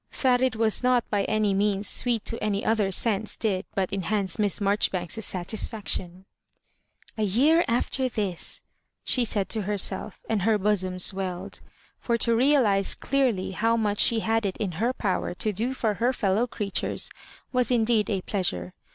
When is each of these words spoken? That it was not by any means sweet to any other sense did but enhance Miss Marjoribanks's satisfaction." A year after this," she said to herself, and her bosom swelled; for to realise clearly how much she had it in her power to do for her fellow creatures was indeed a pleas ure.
That 0.23 0.41
it 0.41 0.55
was 0.55 0.81
not 0.81 1.07
by 1.11 1.25
any 1.25 1.53
means 1.53 1.87
sweet 1.87 2.25
to 2.25 2.43
any 2.43 2.65
other 2.65 2.91
sense 2.91 3.37
did 3.37 3.67
but 3.75 3.93
enhance 3.93 4.39
Miss 4.39 4.59
Marjoribanks's 4.59 5.25
satisfaction." 5.27 6.25
A 7.19 7.23
year 7.23 7.63
after 7.67 8.09
this," 8.09 8.63
she 9.03 9.23
said 9.23 9.47
to 9.49 9.61
herself, 9.61 10.19
and 10.27 10.41
her 10.41 10.57
bosom 10.57 10.97
swelled; 10.97 11.59
for 11.99 12.17
to 12.17 12.35
realise 12.35 12.95
clearly 12.95 13.51
how 13.51 13.77
much 13.77 13.99
she 13.99 14.21
had 14.21 14.43
it 14.43 14.57
in 14.57 14.71
her 14.81 14.91
power 14.91 15.35
to 15.35 15.53
do 15.53 15.71
for 15.75 15.93
her 15.93 16.13
fellow 16.13 16.47
creatures 16.47 17.11
was 17.53 17.69
indeed 17.69 18.09
a 18.09 18.21
pleas 18.23 18.51
ure. 18.51 18.73